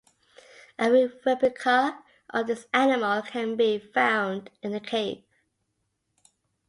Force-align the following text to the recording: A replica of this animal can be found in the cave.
A 0.79 0.91
replica 1.27 2.03
of 2.31 2.47
this 2.47 2.65
animal 2.73 3.21
can 3.21 3.55
be 3.55 3.77
found 3.77 4.49
in 4.63 4.71
the 4.71 4.79
cave. 4.79 5.21